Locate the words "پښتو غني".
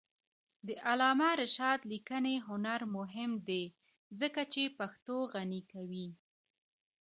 4.77-5.61